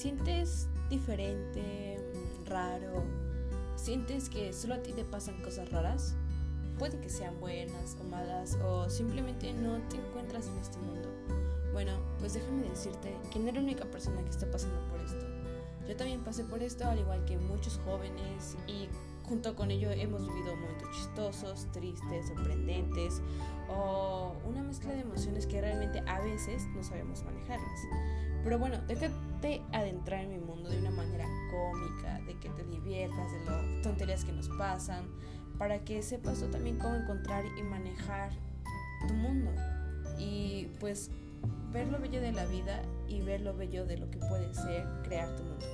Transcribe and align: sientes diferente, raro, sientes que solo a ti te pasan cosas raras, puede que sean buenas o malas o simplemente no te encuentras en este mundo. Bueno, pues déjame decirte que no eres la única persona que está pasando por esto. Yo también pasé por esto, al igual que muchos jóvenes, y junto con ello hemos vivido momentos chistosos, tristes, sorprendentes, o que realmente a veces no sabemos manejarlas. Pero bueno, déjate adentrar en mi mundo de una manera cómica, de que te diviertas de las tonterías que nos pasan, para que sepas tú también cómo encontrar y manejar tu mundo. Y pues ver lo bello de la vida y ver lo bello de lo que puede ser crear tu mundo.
sientes 0.00 0.66
diferente, 0.88 1.98
raro, 2.46 3.04
sientes 3.76 4.30
que 4.30 4.54
solo 4.54 4.76
a 4.76 4.78
ti 4.82 4.94
te 4.94 5.04
pasan 5.04 5.42
cosas 5.42 5.70
raras, 5.70 6.14
puede 6.78 6.98
que 7.00 7.10
sean 7.10 7.38
buenas 7.38 7.98
o 8.00 8.04
malas 8.04 8.56
o 8.64 8.88
simplemente 8.88 9.52
no 9.52 9.76
te 9.90 9.96
encuentras 9.98 10.46
en 10.46 10.56
este 10.56 10.78
mundo. 10.78 11.06
Bueno, 11.74 11.92
pues 12.18 12.32
déjame 12.32 12.70
decirte 12.70 13.14
que 13.30 13.38
no 13.40 13.48
eres 13.48 13.56
la 13.56 13.68
única 13.68 13.84
persona 13.84 14.22
que 14.22 14.30
está 14.30 14.50
pasando 14.50 14.80
por 14.88 15.00
esto. 15.02 15.26
Yo 15.86 15.94
también 15.94 16.24
pasé 16.24 16.44
por 16.44 16.62
esto, 16.62 16.88
al 16.88 16.98
igual 16.98 17.22
que 17.26 17.36
muchos 17.36 17.78
jóvenes, 17.84 18.56
y 18.66 18.88
junto 19.28 19.54
con 19.54 19.70
ello 19.70 19.90
hemos 19.90 20.26
vivido 20.26 20.56
momentos 20.56 20.88
chistosos, 20.96 21.66
tristes, 21.72 22.26
sorprendentes, 22.28 23.20
o 23.68 24.09
que 25.46 25.60
realmente 25.60 26.02
a 26.06 26.20
veces 26.20 26.66
no 26.74 26.82
sabemos 26.82 27.22
manejarlas. 27.24 27.80
Pero 28.42 28.58
bueno, 28.58 28.78
déjate 28.86 29.62
adentrar 29.72 30.24
en 30.24 30.30
mi 30.30 30.38
mundo 30.38 30.70
de 30.70 30.78
una 30.78 30.90
manera 30.90 31.26
cómica, 31.50 32.20
de 32.26 32.38
que 32.38 32.48
te 32.50 32.64
diviertas 32.64 33.32
de 33.32 33.44
las 33.44 33.82
tonterías 33.82 34.24
que 34.24 34.32
nos 34.32 34.48
pasan, 34.50 35.08
para 35.58 35.84
que 35.84 36.02
sepas 36.02 36.40
tú 36.40 36.46
también 36.48 36.78
cómo 36.78 36.94
encontrar 36.94 37.44
y 37.58 37.62
manejar 37.62 38.30
tu 39.06 39.14
mundo. 39.14 39.50
Y 40.18 40.68
pues 40.80 41.10
ver 41.72 41.88
lo 41.88 41.98
bello 41.98 42.20
de 42.20 42.32
la 42.32 42.46
vida 42.46 42.82
y 43.08 43.20
ver 43.20 43.42
lo 43.42 43.54
bello 43.54 43.84
de 43.86 43.98
lo 43.98 44.10
que 44.10 44.18
puede 44.18 44.52
ser 44.54 44.86
crear 45.02 45.36
tu 45.36 45.42
mundo. 45.42 45.66